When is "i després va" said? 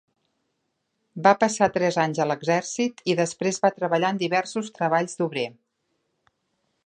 3.13-3.73